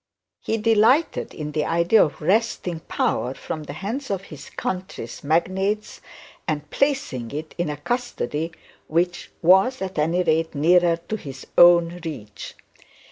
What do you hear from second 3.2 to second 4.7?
from the hands of his